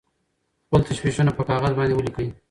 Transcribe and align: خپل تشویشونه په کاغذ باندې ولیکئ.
خپل 0.65 0.81
تشویشونه 0.89 1.31
په 1.37 1.43
کاغذ 1.49 1.71
باندې 1.77 1.93
ولیکئ. 1.95 2.27